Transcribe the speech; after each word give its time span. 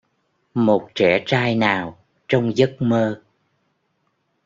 Một 0.53 0.89
trẻ 0.95 1.23
trai 1.25 1.55
nào, 1.55 1.97
trong 2.27 2.57
giấc 2.57 2.75
mơ. 2.79 3.21